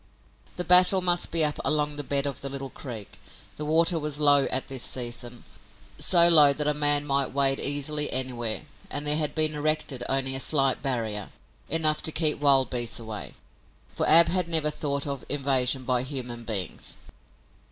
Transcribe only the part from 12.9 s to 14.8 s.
away, for Ab had never